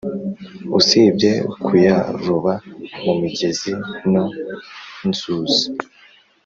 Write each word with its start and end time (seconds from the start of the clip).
Usibye 0.79 1.31
kuyaroba 1.63 2.53
mu 3.03 3.13
migezi, 3.21 3.73
no 4.11 4.25
nzuzi 5.09 5.65